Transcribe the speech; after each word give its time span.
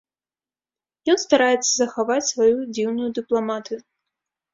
Ён 1.13 1.19
стараецца 1.23 1.67
захаваць 1.73 2.25
сваю 2.29 2.55
дзіўную 2.75 3.09
дыпламатыю. 3.19 3.79